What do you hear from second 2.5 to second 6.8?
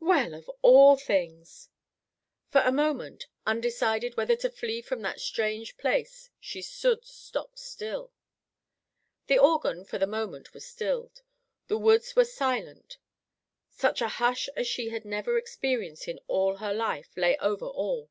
a moment, undecided whether to flee from that strange place, she